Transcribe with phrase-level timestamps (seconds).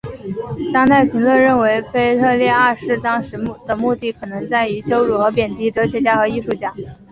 [0.73, 6.73] 当代评论认为腓特烈二世当时目的可能在于羞辱和贬低哲学家和艺术家。